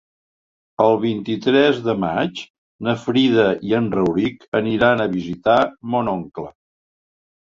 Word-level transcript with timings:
El 0.85 0.95
vint-i-tres 1.03 1.81
de 1.87 1.95
maig 2.05 2.41
na 2.87 2.95
Frida 3.03 3.45
i 3.73 3.77
en 3.83 3.91
Rauric 3.99 4.49
aniran 4.61 5.05
a 5.07 5.11
visitar 5.13 5.59
mon 5.93 6.11
oncle. 6.19 6.49